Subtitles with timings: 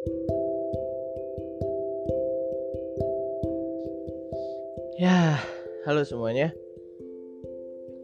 [0.00, 0.16] Ya,
[5.84, 6.56] halo semuanya.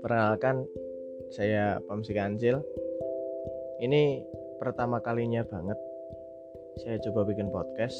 [0.04, 0.68] Perkenalkan,
[1.32, 2.60] saya Pamsi Kancil.
[3.80, 4.28] Ini
[4.60, 5.80] pertama kalinya banget
[6.84, 7.96] saya coba bikin podcast.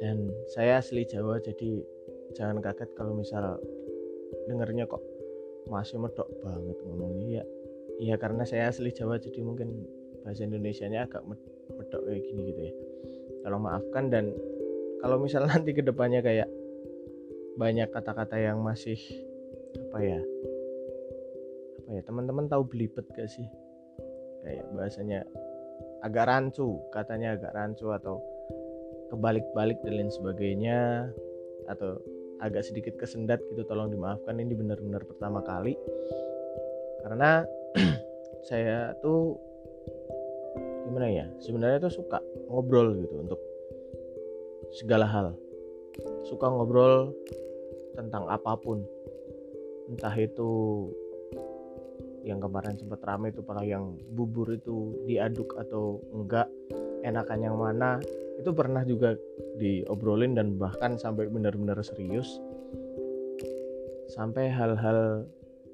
[0.00, 1.84] Dan saya asli Jawa, jadi
[2.32, 3.60] jangan kaget kalau misal
[4.48, 5.04] dengernya kok
[5.68, 7.44] masih medok banget ngomongnya.
[7.44, 7.44] Ya,
[8.00, 9.84] iya karena saya asli Jawa, jadi mungkin
[10.24, 11.57] bahasa Indonesia-nya agak medok
[11.96, 12.72] kayak gini gitu ya.
[13.46, 14.34] Tolong maafkan dan
[15.00, 16.48] kalau misal nanti ke depannya kayak
[17.58, 18.98] banyak kata-kata yang masih
[19.90, 20.20] apa ya?
[21.82, 22.02] Apa ya?
[22.04, 23.48] Teman-teman tahu belibet gak sih?
[24.44, 25.20] Kayak bahasanya
[25.98, 28.22] agak rancu katanya agak rancu atau
[29.10, 31.10] kebalik-balik dan lain sebagainya
[31.66, 31.98] atau
[32.38, 34.38] agak sedikit kesendat gitu tolong dimaafkan.
[34.38, 35.74] Ini benar-benar pertama kali.
[37.02, 37.42] Karena
[38.48, 39.34] saya tuh
[40.88, 41.26] gimana ya?
[41.44, 43.40] Sebenarnya tuh suka ngobrol gitu untuk
[44.72, 45.36] segala hal.
[46.24, 47.12] Suka ngobrol
[47.92, 48.80] tentang apa pun.
[49.88, 50.48] Entah itu
[52.24, 56.48] yang kemarin sempat ramai itu para yang bubur itu diaduk atau enggak
[57.04, 58.00] enakan yang mana.
[58.40, 59.18] Itu pernah juga
[59.58, 62.40] diobrolin dan bahkan sampai benar-benar serius.
[64.08, 65.28] Sampai hal-hal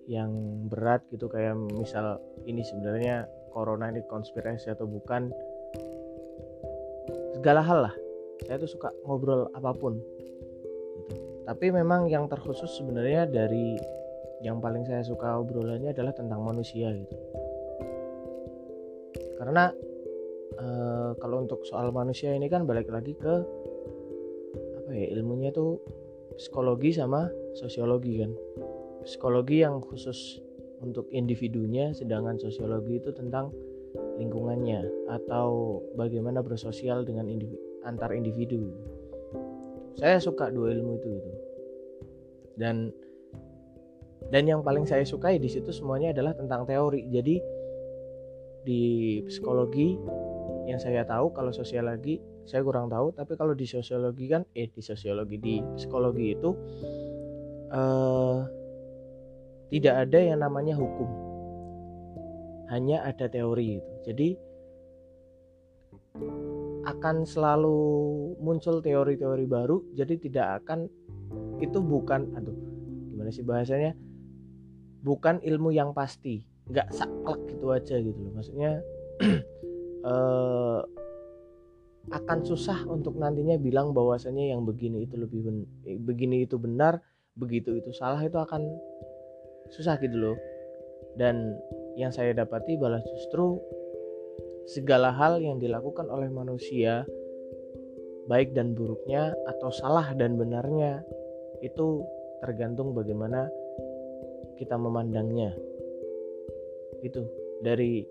[0.05, 0.31] yang
[0.69, 3.25] berat gitu kayak misal ini sebenarnya
[3.55, 5.31] corona ini konspirasi atau bukan
[7.39, 7.95] segala hal lah.
[8.43, 10.03] Saya tuh suka ngobrol apa pun.
[11.45, 13.79] Tapi memang yang terkhusus sebenarnya dari
[14.43, 17.17] yang paling saya suka obrolannya adalah tentang manusia gitu.
[19.37, 19.69] Karena
[20.57, 20.67] e,
[21.21, 23.35] kalau untuk soal manusia ini kan balik lagi ke
[24.83, 25.81] apa ya ilmunya tuh
[26.41, 28.33] psikologi sama sosiologi kan.
[29.05, 30.41] Psikologi yang khusus
[30.85, 33.49] untuk individunya sedangkan sosiologi itu tentang
[34.21, 38.71] lingkungannya atau bagaimana bersosial dengan individu, antar individu.
[39.97, 41.31] Saya suka dua ilmu itu gitu.
[42.61, 42.93] Dan
[44.29, 47.07] dan yang paling saya sukai di situ semuanya adalah tentang teori.
[47.11, 47.37] Jadi
[48.65, 48.83] di
[49.29, 49.95] psikologi
[50.65, 52.17] yang saya tahu kalau sosiologi
[52.49, 56.51] saya kurang tahu tapi kalau di sosiologi kan eh di sosiologi di psikologi itu
[57.69, 58.39] eh,
[59.73, 61.09] tidak ada yang namanya hukum.
[62.73, 63.93] Hanya ada teori itu.
[64.05, 64.29] Jadi
[66.85, 67.79] akan selalu
[68.39, 70.87] muncul teori-teori baru jadi tidak akan
[71.59, 72.55] itu bukan aduh
[73.11, 73.97] gimana sih bahasanya?
[75.05, 76.45] Bukan ilmu yang pasti.
[76.69, 78.33] Nggak saklek gitu aja gitu loh.
[78.37, 78.71] Maksudnya
[80.13, 80.81] eh,
[82.13, 85.57] akan susah untuk nantinya bilang bahwasanya yang begini itu lebih ben,
[85.89, 87.01] eh, begini itu benar
[87.33, 88.69] begitu itu salah itu akan
[89.73, 90.37] susah gitu loh
[91.15, 91.57] dan
[91.95, 93.63] yang saya dapati balas justru
[94.65, 97.05] segala hal yang dilakukan oleh manusia,
[98.27, 101.05] baik dan buruknya atau salah dan benarnya,
[101.61, 102.03] itu
[102.41, 103.49] tergantung bagaimana
[104.57, 105.53] kita memandangnya.
[107.05, 107.29] Itu
[107.61, 108.09] dari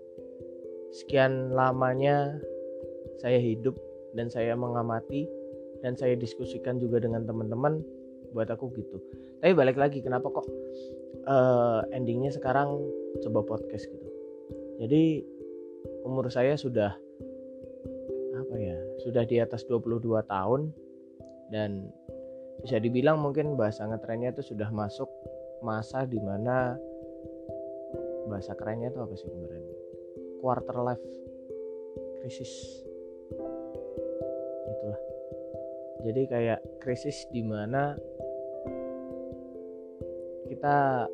[0.94, 2.38] sekian lamanya
[3.18, 3.74] saya hidup
[4.14, 5.26] dan saya mengamati
[5.82, 7.82] dan saya diskusikan juga dengan teman-teman
[8.34, 8.98] buat aku gitu.
[9.38, 10.46] Tapi balik lagi kenapa kok
[11.30, 12.82] uh, endingnya sekarang
[13.22, 14.08] coba podcast gitu.
[14.82, 15.22] Jadi
[16.02, 16.98] umur saya sudah
[18.34, 20.74] apa ya sudah di atas 22 tahun
[21.54, 21.86] dan
[22.64, 25.06] bisa dibilang mungkin bahasa ngetrennya itu sudah masuk
[25.60, 26.76] masa di mana
[28.28, 29.64] bahasa kerennya itu apa sih kemarin
[30.40, 31.04] quarter life
[32.20, 32.52] krisis
[34.64, 35.00] itulah
[36.04, 37.96] jadi kayak krisis di mana
[40.64, 41.04] kita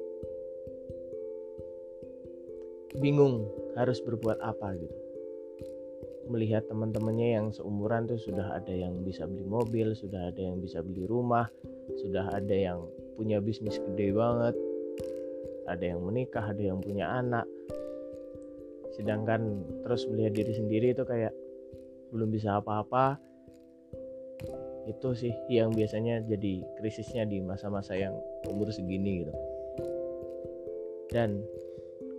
[3.03, 4.95] bingung harus berbuat apa gitu.
[6.31, 10.87] Melihat teman-temannya yang seumuran tuh sudah ada yang bisa beli mobil sudah ada yang bisa
[10.87, 11.51] beli rumah
[11.99, 12.87] sudah ada yang
[13.19, 14.55] punya bisnis gede banget
[15.67, 17.51] ada yang menikah ada yang punya anak.
[18.95, 21.35] Sedangkan terus melihat diri sendiri itu kayak
[22.15, 23.19] belum bisa apa-apa.
[24.87, 28.15] Itu sih yang biasanya jadi krisisnya di masa-masa yang
[28.49, 29.35] umur segini gitu.
[31.11, 31.45] Dan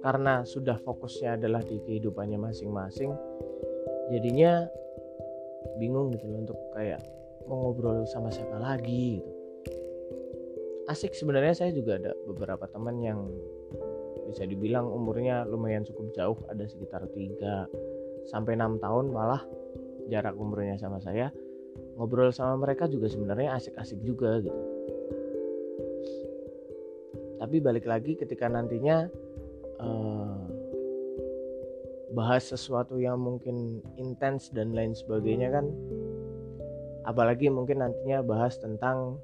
[0.02, 3.14] karena sudah fokusnya adalah di kehidupannya masing-masing
[4.10, 4.66] jadinya
[5.78, 7.00] bingung gitu loh untuk kayak
[7.46, 9.32] mau ngobrol sama siapa lagi gitu.
[10.90, 13.30] Asik sebenarnya saya juga ada beberapa teman yang
[14.28, 19.46] bisa dibilang umurnya lumayan cukup jauh ada sekitar 3 sampai 6 tahun malah
[20.12, 21.32] jarak umurnya sama saya.
[21.96, 24.71] Ngobrol sama mereka juga sebenarnya asik-asik juga gitu
[27.42, 29.10] tapi balik lagi ketika nantinya
[29.82, 30.38] uh,
[32.14, 35.66] bahas sesuatu yang mungkin intens dan lain sebagainya kan
[37.10, 39.18] apalagi mungkin nantinya bahas tentang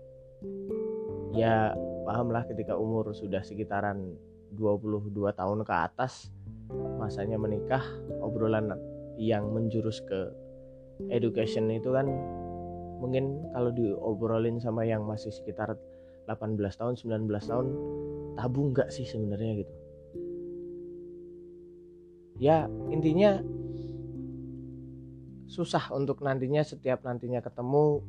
[1.38, 1.78] ya
[2.10, 4.18] pahamlah ketika umur sudah sekitaran
[4.58, 6.34] 22 tahun ke atas
[6.98, 7.86] masanya menikah
[8.25, 8.74] obrolan
[9.22, 10.34] yang menjurus ke
[11.14, 12.10] education itu kan
[12.98, 15.78] mungkin kalau diobrolin sama yang masih sekitar
[16.27, 17.68] 18 tahun 19 tahun
[18.35, 19.74] tabu enggak sih sebenarnya gitu?
[22.38, 23.41] Ya intinya
[25.47, 28.03] susah untuk nantinya setiap nantinya ketemu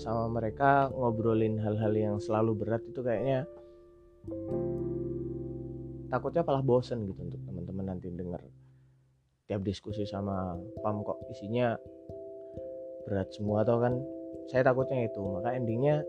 [0.00, 3.44] sama mereka ngobrolin hal-hal yang selalu berat itu kayaknya
[6.08, 8.40] takutnya malah bosen gitu untuk teman-teman nanti denger
[9.46, 11.74] tiap diskusi sama pam kok isinya
[13.06, 13.98] berat semua atau kan?
[14.46, 16.06] Saya takutnya itu maka endingnya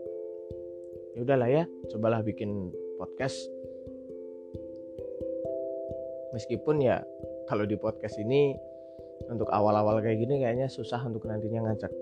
[1.12, 3.36] ya udahlah ya cobalah bikin podcast.
[6.32, 7.04] Meskipun ya
[7.44, 8.56] kalau di podcast ini
[9.28, 11.92] untuk awal-awal kayak gini kayaknya susah untuk nantinya ngajak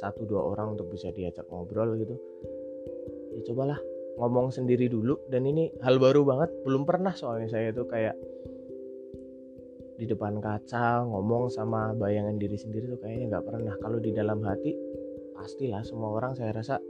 [0.00, 2.16] satu dua orang untuk bisa diajak ngobrol gitu.
[3.36, 3.78] Ya cobalah
[4.18, 5.20] ngomong sendiri dulu.
[5.28, 8.16] Dan ini hal baru banget belum pernah soalnya saya itu kayak
[9.94, 13.74] di depan kaca ngomong sama bayangan diri sendiri tuh kayaknya nggak pernah.
[13.78, 14.72] Kalau di dalam hati
[15.34, 16.80] pastilah semua orang saya rasa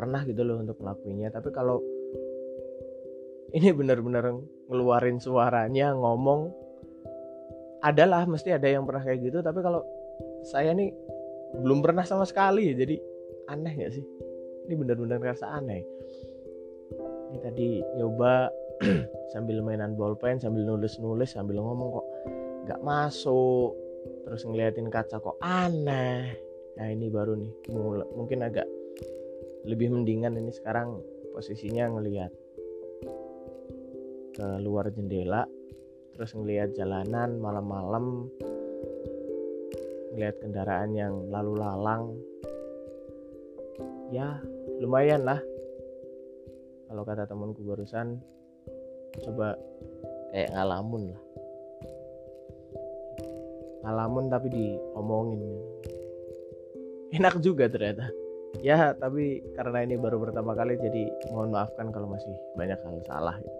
[0.00, 1.84] pernah gitu loh untuk melakukannya tapi kalau
[3.50, 4.30] ini benar-benar
[4.70, 6.54] ngeluarin suaranya ngomong
[7.80, 9.38] adalah mesti ada yang pernah kayak gitu.
[9.40, 9.82] Tapi kalau
[10.46, 10.92] saya nih
[11.60, 12.96] belum pernah sama sekali jadi
[13.50, 14.04] aneh gak sih?
[14.68, 15.82] Ini benar-benar rasa aneh.
[17.30, 17.68] Ini tadi
[17.98, 18.46] nyoba
[19.34, 22.06] sambil mainan bolpen sambil nulis-nulis sambil ngomong kok
[22.68, 23.74] nggak masuk.
[24.24, 26.38] Terus ngeliatin kaca kok aneh.
[26.78, 27.52] Nah ini baru nih
[28.14, 28.64] mungkin agak
[29.64, 31.00] lebih mendingan ini sekarang
[31.36, 32.32] posisinya ngelihat
[34.36, 35.44] ke luar jendela
[36.16, 38.28] terus ngelihat jalanan malam-malam
[40.14, 42.04] ngelihat kendaraan yang lalu lalang.
[44.10, 44.42] Ya
[44.82, 45.40] lumayan lah.
[46.90, 48.18] Kalau kata temanku barusan
[49.22, 49.54] coba
[50.34, 51.22] kayak ngalamun lah.
[53.86, 55.42] Ngalamun tapi diomongin.
[57.14, 58.10] Enak juga ternyata
[58.58, 63.38] ya tapi karena ini baru pertama kali jadi mohon maafkan kalau masih banyak hal salah
[63.38, 63.58] gitu.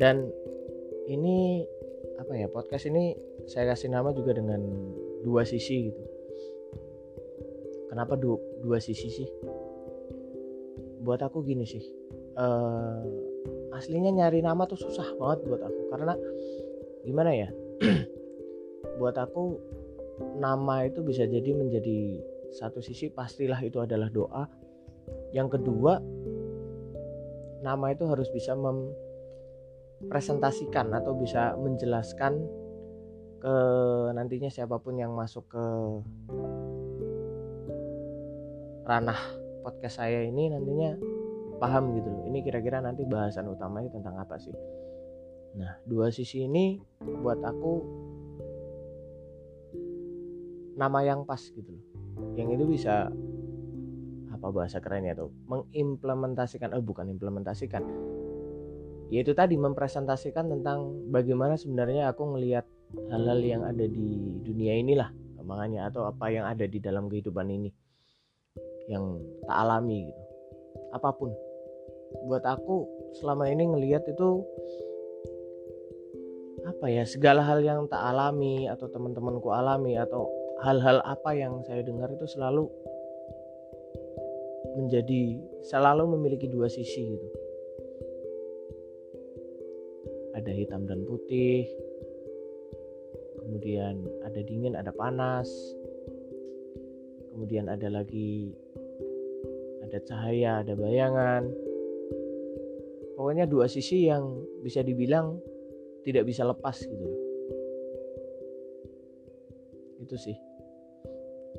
[0.00, 0.32] Dan
[1.06, 1.68] ini
[2.16, 3.12] apa ya podcast ini
[3.44, 4.64] saya kasih nama juga dengan
[5.20, 6.02] dua sisi gitu.
[7.92, 9.28] Kenapa dua, dua sisi sih?
[11.04, 12.02] Buat aku gini sih
[12.36, 13.02] uh,
[13.76, 15.80] aslinya nyari nama tuh susah banget buat aku.
[15.92, 16.14] Karena
[17.04, 17.48] gimana ya?
[19.00, 19.58] Buat aku
[20.38, 22.22] nama itu bisa jadi menjadi
[22.52, 24.44] satu sisi pastilah itu adalah doa
[25.32, 25.98] yang kedua
[27.62, 28.90] nama itu harus bisa mem
[30.10, 32.42] presentasikan atau bisa menjelaskan
[33.38, 33.54] ke
[34.14, 35.64] nantinya siapa pun yang masuk ke
[38.82, 39.18] ranah
[39.62, 40.98] podcast saya ini nantinya
[41.62, 42.22] paham gitu loh.
[42.26, 44.54] Ini kira-kira nanti bahasan utamanya tentang apa sih?
[45.54, 46.82] Nah, dua sisi ini
[47.22, 47.72] buat aku
[50.82, 51.84] nama yang pas gitu loh.
[52.34, 53.06] Yang itu bisa
[54.34, 55.30] apa bahasa kerennya tuh?
[55.46, 57.86] Mengimplementasikan eh bukan implementasikan.
[59.14, 62.66] Yaitu tadi mempresentasikan tentang bagaimana sebenarnya aku ngelihat
[63.12, 65.10] hal-hal yang ada di dunia inilah
[65.42, 67.70] makanya atau apa yang ada di dalam kehidupan ini
[68.86, 70.22] yang tak alami gitu.
[70.94, 71.30] Apa pun.
[72.28, 72.86] Buat aku
[73.20, 74.44] selama ini ngelihat itu
[76.62, 80.30] apa ya segala hal yang tak alami atau teman-temanku alami atau
[80.62, 82.70] hal-hal apa yang saya dengar itu selalu
[84.78, 87.28] menjadi selalu memiliki dua sisi gitu.
[90.32, 91.66] Ada hitam dan putih
[93.42, 95.50] kemudian ada dingin ada panas
[97.34, 98.54] kemudian ada lagi
[99.82, 101.50] ada cahaya ada bayangan.
[103.18, 105.42] Pokoknya dua sisi yang bisa dibilang
[106.06, 107.08] tidak bisa lepas gitu.
[110.02, 110.51] Itu sih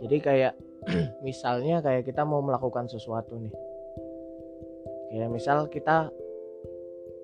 [0.04, 0.54] jadi kayak
[1.28, 3.56] misalnya kayak kita mau melakukan sesuatu nih
[5.10, 6.12] kayak misal kita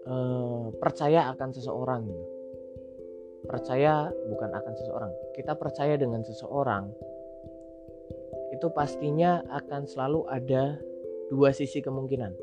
[0.10, 2.26] Eh, percaya akan seseorang gitu.
[3.46, 5.12] Percaya bukan akan seseorang.
[5.38, 6.90] Kita percaya dengan seseorang
[8.50, 10.82] itu pastinya akan selalu ada
[11.30, 12.34] dua sisi kemungkinan.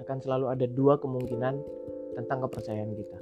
[0.00, 1.54] Akan selalu ada dua kemungkinan
[2.16, 3.18] tentang kepercayaan kita.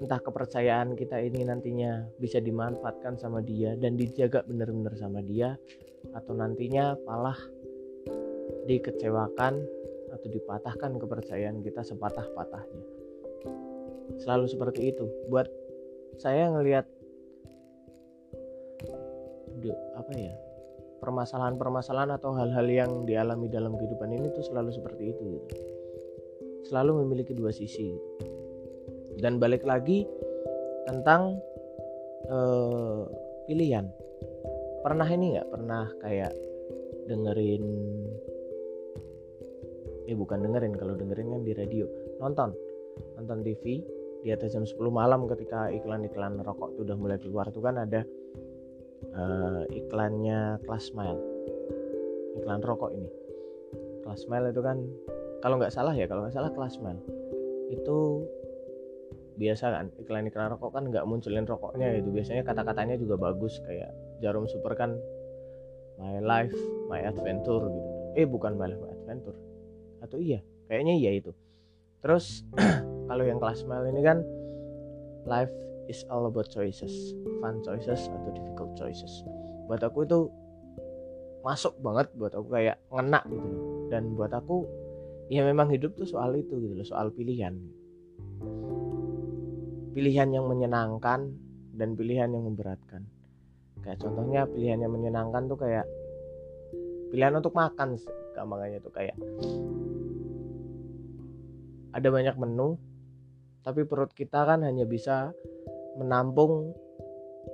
[0.00, 5.58] Entah kepercayaan kita ini nantinya bisa dimanfaatkan sama dia dan dijaga benar-benar sama dia
[6.16, 7.36] atau nantinya malah
[8.66, 9.62] dikecewakan
[10.12, 12.84] atau dipatahkan kepercayaan kita sepatah-patahnya
[14.20, 15.48] selalu seperti itu buat
[16.20, 16.84] saya ngelihat
[19.96, 20.34] apa ya
[20.98, 25.48] permasalahan-permasalahan atau hal-hal yang dialami dalam kehidupan ini tuh selalu seperti itu gitu.
[26.66, 28.06] selalu memiliki dua sisi gitu.
[29.20, 30.08] Dan balik lagi
[30.86, 31.40] tentang
[32.30, 33.04] uh,
[33.46, 33.88] pilihan.
[34.82, 35.48] Pernah ini nggak?
[35.50, 36.32] Pernah kayak
[37.06, 37.64] dengerin
[40.10, 41.86] eh bukan dengerin kalau dengerin kan di radio.
[42.18, 42.50] Nonton.
[43.18, 43.82] Nonton TV
[44.22, 47.46] di atas jam 10 malam ketika iklan-iklan rokok itu udah mulai keluar.
[47.50, 48.02] Tuh kan ada
[49.14, 51.18] uh, iklannya Class Mile.
[52.42, 53.10] Iklan rokok ini.
[54.02, 54.82] Class Mile itu kan
[55.42, 57.02] kalau nggak salah ya kalau nggak salah Class Mile.
[57.70, 58.26] Itu
[59.36, 64.44] biasa kan iklan-iklan rokok kan nggak munculin rokoknya itu biasanya kata-katanya juga bagus kayak Jarum
[64.46, 64.96] Super kan
[65.96, 66.56] My Life
[66.88, 67.90] My Adventure gitu.
[68.18, 69.36] Eh bukan My Life My Adventure.
[70.04, 71.32] Atau iya kayaknya iya itu.
[72.04, 72.44] Terus
[73.08, 74.20] kalau yang Class Mile ini kan
[75.24, 75.52] Life
[75.86, 76.92] is all about choices.
[77.40, 79.22] Fun choices atau difficult choices.
[79.70, 80.28] Buat aku itu
[81.42, 83.48] masuk banget buat aku kayak ngena gitu.
[83.88, 84.66] Dan buat aku
[85.32, 87.56] ya memang hidup tuh soal itu gitu loh soal pilihan
[89.92, 91.32] pilihan yang menyenangkan
[91.76, 93.04] dan pilihan yang memberatkan.
[93.80, 95.86] Kayak contohnya pilihan yang menyenangkan tuh kayak
[97.12, 98.00] pilihan untuk makan
[98.32, 99.16] gampangnya tuh kayak
[101.92, 102.80] ada banyak menu
[103.62, 105.30] tapi perut kita kan hanya bisa
[106.00, 106.72] menampung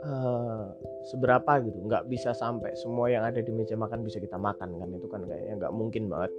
[0.04, 0.73] uh,
[1.11, 1.85] seberapa gitu.
[1.85, 5.26] Nggak bisa sampai semua yang ada di meja makan bisa kita makan kan itu kan
[5.26, 6.33] kayaknya nggak mungkin banget.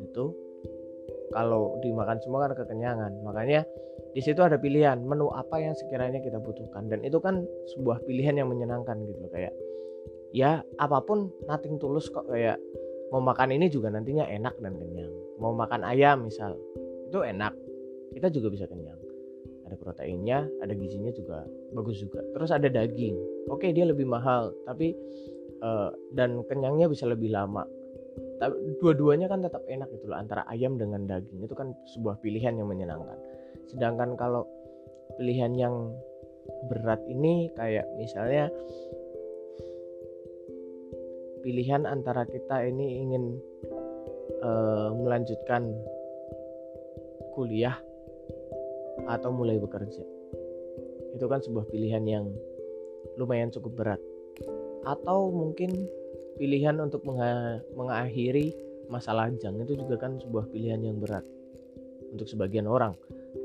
[0.00, 0.34] Itu
[1.34, 3.10] kalau dimakan semua kan kekenyangan.
[3.26, 3.66] Makanya
[4.14, 6.86] di situ ada pilihan menu apa yang sekiranya kita butuhkan.
[6.86, 7.42] Dan itu kan
[7.74, 9.50] sebuah pilihan yang menyenangkan gitu kayak
[10.30, 12.30] ya apa pun nothing tulus kok.
[12.30, 12.62] Kayak
[13.10, 15.10] mau makan ini juga nantinya enak dan kenyang.
[15.42, 16.54] Mau makan ayam misal
[17.10, 17.52] itu enak.
[18.14, 19.02] Kita juga bisa kenyang.
[19.66, 21.42] Ada proteinnya ada gizinya juga
[21.74, 22.22] bagus juga.
[22.38, 23.50] Terus ada daging.
[23.50, 24.94] Oke dia lebih mahal tapi
[25.58, 27.66] uh, dan kenyangnya bisa lebih lama
[28.82, 32.66] dua-duanya kan tetap enak gitu loh antara ayam dengan daging itu kan sebuah pilihan yang
[32.66, 33.16] menyenangkan
[33.70, 34.44] sedangkan kalau
[35.16, 35.94] pilihan yang
[36.68, 38.50] berat ini kayak misalnya
[41.44, 43.36] pilihan antara kita ini ingin
[44.40, 45.76] uh, melanjutkan
[47.36, 47.76] kuliah
[49.04, 50.00] atau mulai bekerja.
[51.12, 52.32] Itu kan sebuah pilihan yang
[53.20, 54.00] lumayan cukup berat.
[54.88, 55.84] Atau mungkin
[56.36, 57.06] pilihan untuk
[57.74, 58.54] mengakhiri
[58.90, 61.24] masa lajang itu juga kan sebuah pilihan yang berat
[62.12, 62.94] untuk sebagian orang.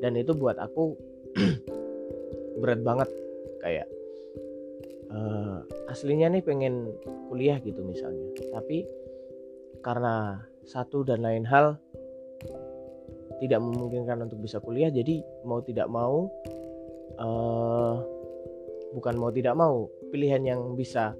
[0.03, 0.93] Dan itu buat aku
[2.61, 3.09] berat banget
[3.63, 3.87] kayak
[5.09, 6.93] uh, aslinya nih pengen
[7.31, 8.29] kuliah gitu misalnya.
[8.53, 8.85] Tapi
[9.79, 11.79] karena satu dan lain hal
[13.39, 16.27] tidak memungkinkan untuk bisa kuliah jadi mau tidak mau
[17.15, 17.95] uh,
[18.91, 21.15] bukan mau tidak mau pilihan yang bisa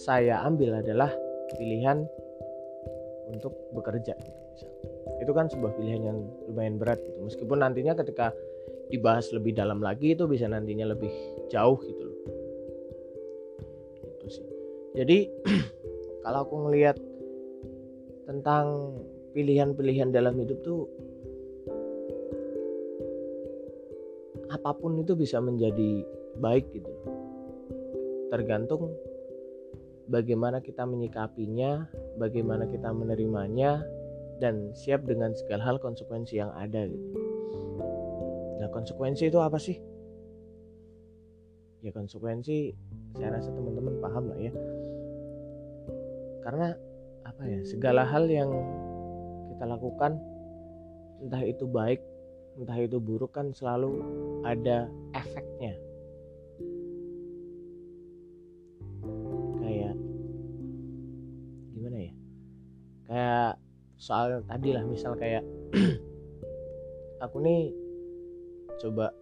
[0.00, 1.12] saya ambil adalah
[1.60, 2.08] pilihan
[3.28, 4.16] untuk bekerja.
[5.20, 7.20] Itu kan sebuah pilihan yang lumayan berat gitu.
[7.20, 8.32] Meskipun nantinya ketika
[8.88, 11.12] dibahas lebih dalam lagi itu bisa nantinya lebih
[11.52, 12.18] jauh gitu loh.
[14.16, 14.46] Itu sih.
[14.96, 15.28] Jadi
[16.24, 16.96] kalau aku ngelihat
[18.24, 18.96] tentang
[19.36, 20.88] pilihan-pilihan dalam hidup tuh
[24.50, 26.02] apa pun itu bisa menjadi
[26.40, 26.90] baik gitu.
[28.32, 28.96] Tergantung
[30.10, 31.86] bagaimana kita menyikapinya
[32.18, 33.86] bagaimana kita menerimanya
[34.42, 37.06] dan siap dengan segala hal konsekuensi yang ada gitu.
[38.58, 39.78] Nah konsekuensi itu apa sih?
[41.80, 42.74] Ya konsekuensi
[43.16, 44.52] saya rasa teman-teman paham lah ya.
[46.42, 46.74] Karena
[47.24, 48.50] apa ya segala hal yang
[49.54, 50.18] kita lakukan
[51.22, 52.02] entah itu baik
[52.58, 54.02] entah itu buruk kan selalu
[54.42, 55.76] ada efeknya
[63.20, 63.60] kayak
[64.00, 65.44] soal tadi lah misal kayak
[67.24, 67.68] aku nih
[68.80, 69.12] coba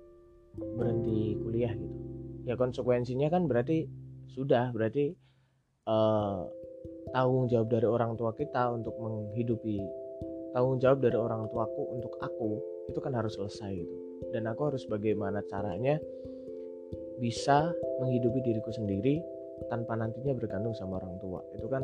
[0.55, 1.99] berhenti kuliah gitu.
[2.47, 3.91] Ya konsekuensinya kan berarti
[4.31, 5.19] sudah berarti
[5.91, 6.47] uh,
[7.11, 9.83] tanggung jawab dari orang tua kita untuk menghidupi
[10.55, 13.97] tanggung jawab dari orang tuaku untuk aku itu kan harus selesai gitu.
[14.31, 15.99] Dan aku harus bagaimana caranya
[17.19, 19.19] bisa menghidupi diriku sendiri
[19.67, 21.43] tanpa nantinya bergantung sama orang tua.
[21.59, 21.83] Itu kan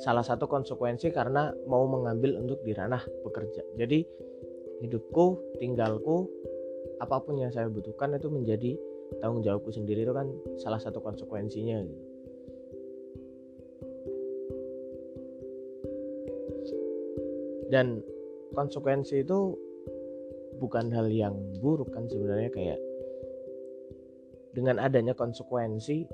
[0.00, 4.02] salah satu konsekuensi karena mau mengambil untuk di ranah bekerja jadi
[4.80, 6.26] hidupku tinggalku
[7.00, 8.76] apa pun yang saya butuhkan itu menjadi
[9.18, 10.04] tanggung jawabku sendiri.
[10.04, 10.28] Itu kan
[10.60, 12.04] salah satu konsekuensinya gitu.
[17.70, 18.02] Dan
[18.52, 19.54] konsekuensi itu
[20.58, 22.80] bukan hal yang buruk kan sebenarnya kayak
[24.50, 26.10] dengan adanya konsekuensi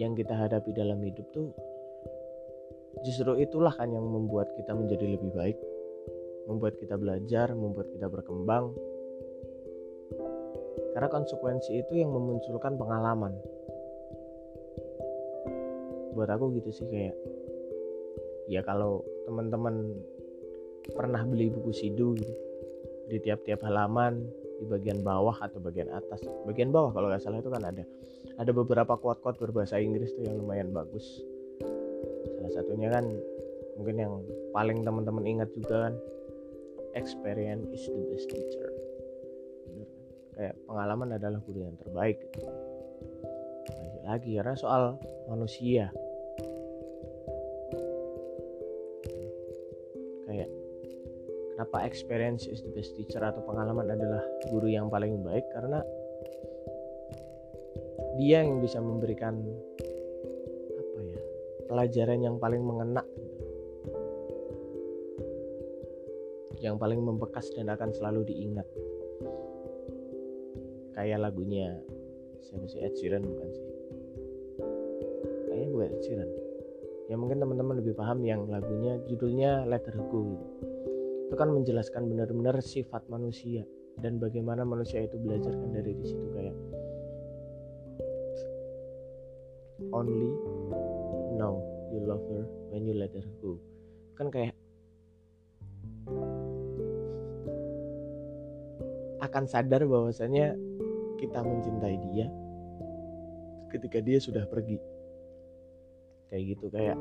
[0.00, 1.52] yang kita hadapi dalam hidup tuh
[3.02, 5.58] justru itulah kan yang membuat kita menjadi lebih baik.
[6.48, 8.72] Membuat kita belajar membuat kita berkembang.
[10.96, 13.36] Karena konsekuensi itu yang memunculkan pengalaman.
[16.16, 17.14] Buat aku gitu sih kayak
[18.48, 19.92] ya kalau teman-teman
[20.96, 22.34] pernah beli buku sidu gitu
[23.12, 24.24] di tiap-tiap halaman
[24.58, 26.24] di bagian bawah atau bagian atas.
[26.48, 27.84] Bagian bawah kalau nggak salah itu kan ada.
[28.40, 31.22] Ada beberapa quote-quote berbahasa Inggris tuh yang lumayan bagus
[32.38, 33.04] salah satunya kan
[33.74, 34.14] mungkin yang
[34.54, 35.94] paling teman-teman ingat juga kan
[36.94, 38.68] experience is the best teacher
[39.66, 39.84] kan?
[40.38, 42.46] kayak pengalaman adalah guru yang terbaik gitu.
[42.46, 44.82] lagi lagi karena soal
[45.26, 45.90] manusia
[51.58, 55.82] kenapa experience is the best teacher atau pengalaman adalah guru yang paling baik karena
[58.14, 59.42] dia yang bisa memberikan
[61.68, 63.04] pelajaran yang paling mengena.
[66.58, 68.66] Yang paling membekas dan akan selalu diingat.
[70.98, 71.78] Kayak lagunya
[72.42, 72.82] siapa sih?
[72.82, 73.66] Ed Sheeran bukan sih?
[75.46, 76.30] Kayaknya bukan Ed Sheeran.
[77.06, 80.34] Ya mungkin teman-teman lebih paham yang lagunya judulnya Let Her Go.
[80.34, 80.78] Gitu
[81.28, 83.60] itu kan menjelaskan benar-benar sifat manusia
[84.00, 86.56] dan bagaimana manusia itu belajarkan dari di situ kayak
[89.92, 90.32] only
[91.38, 91.62] know
[91.94, 92.42] you love her
[92.74, 93.56] when you let her go.
[94.18, 94.58] Kan kayak
[99.22, 100.58] akan sadar bahwasanya
[101.22, 102.26] kita mencintai dia
[103.70, 104.82] ketika dia sudah pergi.
[106.28, 106.98] Kayak gitu kayak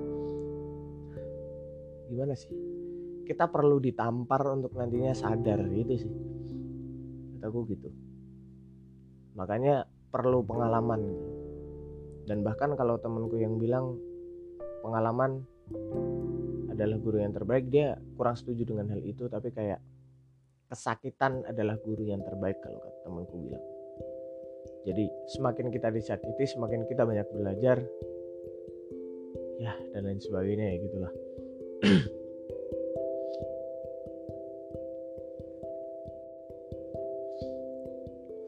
[2.07, 2.53] gimana sih?
[3.27, 6.13] Kita perlu ditampar untuk nantinya sadar gitu sih.
[7.35, 7.89] Kataku gitu.
[9.35, 11.01] Makanya perlu pengalaman.
[12.27, 13.99] Dan bahkan kalau temanku yang bilang
[14.87, 15.43] pengalaman
[16.71, 19.83] adalah guru yang terbaik dia kurang setuju dengan hal itu tapi kayak
[20.71, 23.65] kesakitan adalah guru yang terbaik kalau temanku bilang.
[24.87, 27.83] Jadi semakin kita disakiti semakin kita banyak belajar
[29.59, 31.13] ya dan lain sebagainya ya gitulah.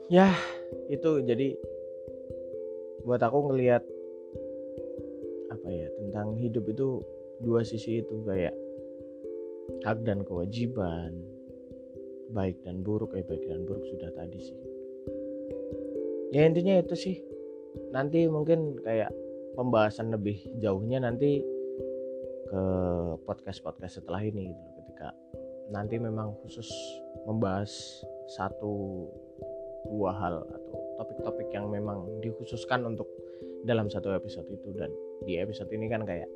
[0.09, 0.33] Ya
[0.89, 1.53] itu jadi
[3.05, 3.85] buat aku ngelihat
[6.19, 6.99] ya tentang hidup itu
[7.39, 8.51] dua sisi itu kayak
[9.87, 11.15] hak dan kewajiban
[12.35, 14.59] baik dan buruk eh baik dan buruk sudah tadi sih.
[16.35, 17.23] Ya intinya itu sih.
[17.95, 19.15] Nanti mungkin kayak
[19.55, 21.39] pembahasan lebih jauhnya nanti
[22.51, 22.63] ke
[23.23, 25.15] podcast podcast setelah ini gitu ketika
[25.71, 26.67] nanti memang khusus
[27.23, 27.71] membahas
[28.27, 29.07] satu
[29.87, 33.07] dua hal atau topik-topik yang memang dikhususkan untuk
[33.63, 34.91] dalam satu episode itu dan
[35.23, 36.29] di episode ini kan kayak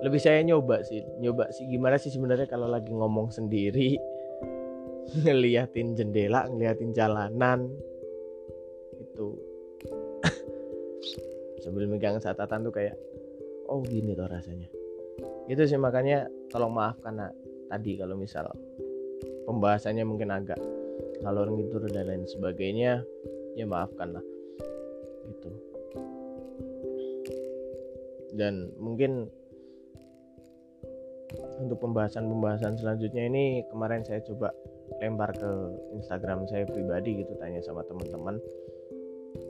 [0.00, 3.98] lebih saya nyoba sih nyoba sih gimana sih sebenarnya kalau lagi ngomong sendiri
[5.24, 7.68] ngeliatin jendela ngeliatin jalanan
[8.96, 9.36] itu
[11.62, 12.96] sambil megang catatan tuh kayak
[13.70, 14.66] oh gini tuh rasanya.
[15.46, 17.30] Itu sih makanya tolong maaf karena
[17.70, 18.50] tadi kalau misal
[19.46, 20.58] pembahasannya mungkin agak
[21.22, 23.02] ngalor ngidur dan lain sebagainya
[23.54, 24.24] ya maafkan lah
[25.30, 25.69] gitu
[28.40, 29.28] dan mungkin
[31.60, 34.48] untuk pembahasan-pembahasan selanjutnya ini kemarin saya coba
[35.04, 35.50] lempar ke
[35.92, 38.40] Instagram saya pribadi gitu tanya sama teman-teman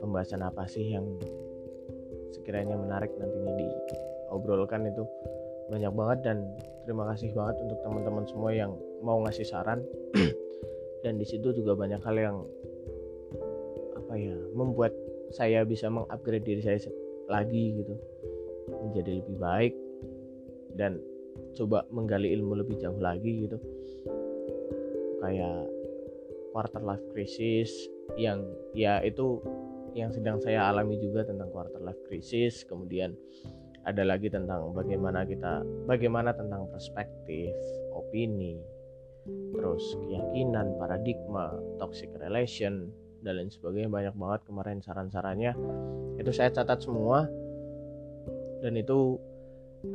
[0.03, 1.07] pembahasan apa sih yang
[2.35, 5.07] sekiranya menarik nantinya diobrolkan itu.
[5.71, 6.37] Banyak banget dan
[6.83, 9.79] terima kasih banget untuk teman-teman semua yang mau ngasih saran.
[11.01, 12.37] Dan di situ juga banyak hal yang
[13.95, 14.91] apa ya membuat
[15.31, 16.77] saya bisa mengupgrade diri saya
[17.31, 17.95] lagi gitu
[18.71, 19.73] menjadi lebih baik
[20.75, 20.99] dan
[21.55, 23.57] coba menggali ilmu lebih jauh lagi gitu.
[25.21, 25.67] Kayak
[26.51, 27.71] quarter life crisis
[28.19, 28.43] yang
[28.75, 29.39] ya itu
[29.91, 32.63] yang sedang saya alami juga tentang quarter life crisis.
[32.67, 33.15] Kemudian
[33.83, 37.49] ada lagi tentang bagaimana kita bagaimana tentang perspektif
[37.91, 38.61] opini
[39.53, 42.89] terus keyakinan, paradigma, toxic relation
[43.21, 43.89] dan lain sebagainya.
[43.89, 45.53] Banyak banget kemarin saran-sarannya.
[46.17, 47.29] Itu saya catat semua
[48.61, 49.17] dan itu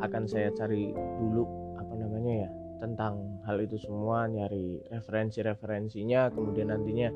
[0.03, 1.47] akan saya cari dulu
[1.79, 2.51] apa namanya ya
[2.83, 7.09] tentang hal itu semua nyari referensi-referensinya kemudian nantinya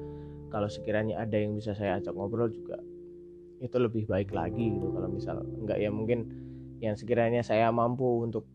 [0.49, 2.79] kalau sekiranya ada yang bisa saya ajak ngobrol juga
[3.61, 4.89] itu lebih baik lagi gitu.
[4.89, 6.27] Kalau misal enggak ya mungkin
[6.81, 8.49] yang sekiranya saya mampu untuk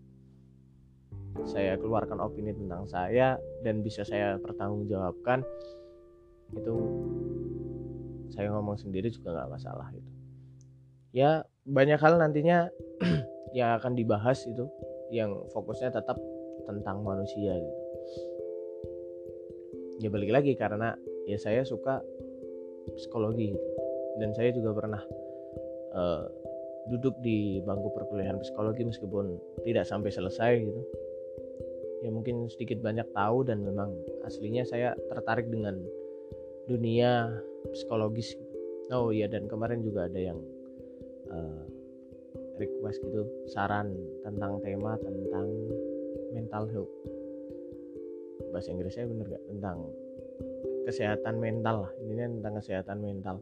[1.45, 5.45] saya keluarkan opini tentang saya dan bisa saya pertanggungjawabkan
[6.55, 6.75] itu
[8.33, 10.11] saya ngomong sendiri juga nggak masalah itu
[11.11, 12.69] ya banyak hal nantinya
[13.57, 14.69] yang akan dibahas itu
[15.09, 16.17] yang fokusnya tetap
[16.69, 17.81] tentang manusia gitu.
[20.05, 20.93] Ya balik lagi karena
[21.25, 22.01] ya saya suka
[22.93, 23.69] psikologi gitu.
[24.21, 25.01] Dan saya juga pernah
[25.97, 26.25] uh,
[26.93, 30.81] duduk di bangku perkuliahan psikologi meskipun tidak sampai selesai gitu.
[32.05, 33.97] Ya mungkin sedikit banyak tahu dan memang
[34.29, 35.81] aslinya saya tertarik dengan
[36.69, 37.33] dunia
[37.73, 38.37] psikologis.
[38.93, 40.37] Oh iya dan kemarin juga ada yang
[41.31, 41.63] uh,
[42.59, 43.91] request gitu saran
[44.23, 45.47] tentang tema tentang
[46.31, 46.93] mental health.
[48.51, 49.77] Bahasa Inggrisnya bener gak tentang
[50.87, 51.93] kesehatan mental lah.
[52.03, 53.35] Ini tentang kesehatan mental.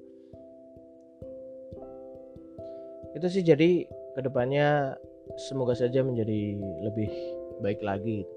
[3.14, 3.86] Itu sih jadi
[4.18, 4.98] ke depannya
[5.38, 7.12] semoga saja menjadi lebih
[7.64, 8.36] baik lagi gitu.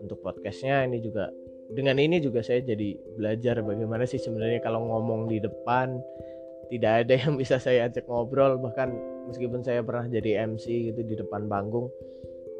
[0.00, 1.28] untuk podcastnya ini juga
[1.70, 6.00] dengan ini juga saya jadi belajar bagaimana sih sebenarnya kalau ngomong di depan
[6.70, 8.56] tidak ada yang bisa saya ajak ngobrol.
[8.62, 8.88] Bahkan
[9.28, 11.90] meskipun saya pernah jadi MC gitu di depan panggung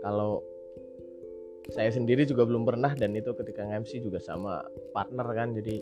[0.02, 0.42] kalau
[1.70, 2.92] saya sendiri juga belum pernah.
[2.98, 5.80] Dan itu ketika MC juga sama partner kan jadi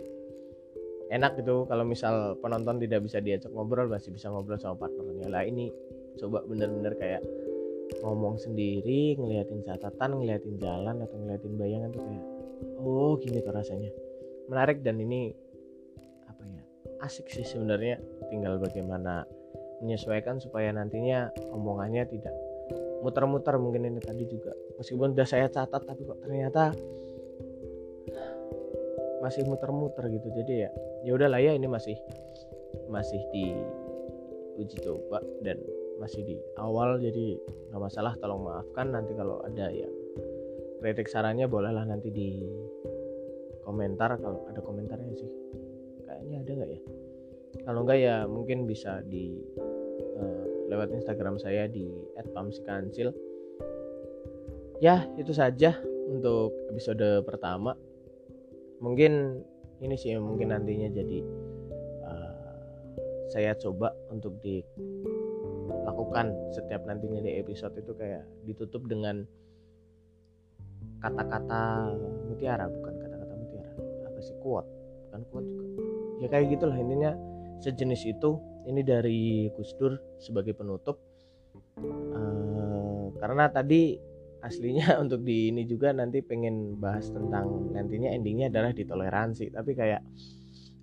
[1.09, 1.65] enak gitu.
[1.65, 5.27] Kalau misal penonton tidak bisa diajak ngobrol masih bisa ngobrol sama partnernya.
[5.33, 5.73] Lah ini
[6.21, 7.25] coba bener-bener kayak
[8.05, 12.25] ngomong sendiri ngeliatin catatan ngeliatin jalan atau ngeliatin bayangan tuh kayak
[12.77, 13.91] oh gini tuh rasanya.
[14.49, 15.33] Menarik dan ini
[17.03, 18.01] asik sih sebenarnya.
[18.29, 19.25] Tinggal bagaimana
[19.79, 22.35] menyesuaikan supaya nantinya omongannya tidak
[23.03, 24.53] muter-muter mungkin ini tadi juga.
[24.79, 26.75] Meskipun udah saya catat tapi kok ternyata
[29.23, 30.29] masih muter-muter gitu.
[30.35, 30.71] Jadi ya
[31.07, 31.95] ya udahlah ya ini masih
[32.91, 33.55] masih di
[34.59, 35.59] uji coba dan
[36.03, 36.99] masih di awal.
[36.99, 37.39] Jadi
[37.71, 38.91] nggak masalah tolong maafkan.
[38.91, 39.95] Nanti kalau ada yang
[40.83, 42.43] kritik sarannya bolehlah nanti di
[43.63, 44.19] komentar.
[44.19, 45.48] Kalau ada komentarnya sih
[47.69, 49.37] kalau enggak ya mungkin bisa di
[50.17, 51.85] uh, lewat Instagram saya di
[52.33, 53.13] @pamsikancil.
[54.81, 55.77] Ya itu saja
[56.09, 57.77] untuk episode pertama.
[58.81, 59.45] Mungkin
[59.85, 61.21] ini sih mungkin nantinya jadi
[62.09, 62.57] uh,
[63.29, 69.29] saya coba untuk dilakukan setiap nantinya di episode itu kayak ditutup dengan
[71.05, 71.93] kata-kata
[72.33, 73.77] mutiara bukan kata-kata mutiara.
[74.09, 74.33] Apa sih?
[74.41, 74.65] Kuat
[75.13, 75.69] bukan kuat juga.
[76.25, 77.28] Ya kayak gitulah intinya
[77.59, 78.31] sejenis itu
[78.69, 81.01] ini dari Gus Dur sebagai penutup.
[81.79, 83.97] Uh, karena tadi
[84.43, 89.55] aslinya untuk di ini juga nanti pengen bahas tentang nantinya endingnya adalah ditoleransi.
[89.55, 90.03] Tapi kayak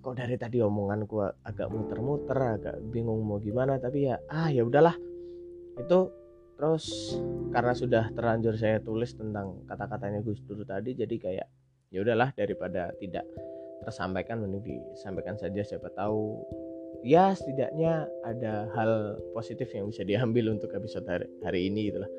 [0.00, 4.94] kok dari tadi omonganku agak muter-muter agak bingung mau gimana tapi ya ah ya udahlah.
[5.76, 6.12] Itu
[6.56, 7.12] terus
[7.52, 11.48] karena sudah terlanjur saya tulis tentang kata-katanya Gus Dur tadi jadi kayak
[11.92, 13.28] ya udahlah daripada tidak
[13.84, 16.42] tersampaikan mending disampaikan saja siapa tahu
[17.06, 22.10] ya setidaknya ada hal positif yang bisa diambil untuk episode hari, hari ini itulah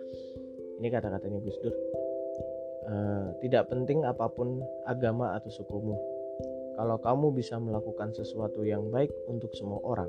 [0.80, 1.76] ini kata-katanya Gus Dur.
[2.88, 6.00] Uh, tidak penting apa pun agama atau sukumu.
[6.80, 10.08] Kalau kamu bisa melakukan sesuatu yang baik untuk semua orang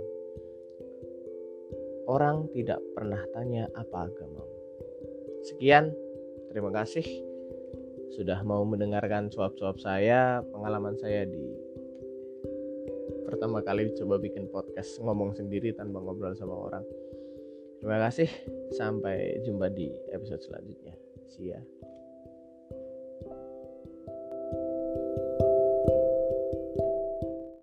[2.08, 4.56] orang tidak pernah tanya apa agamamu.
[5.44, 5.92] Sekian
[6.48, 7.04] terima kasih
[8.16, 11.47] sudah mau mendengarkan suap-suap saya pengalaman saya di
[13.28, 16.84] pertama kali coba bikin podcast ngomong sendiri tanpa ngobrol sama orang
[17.78, 18.26] Terima kasih.
[18.74, 20.94] Sampai jumpa di episode selanjutnya.
[21.30, 21.62] See ya.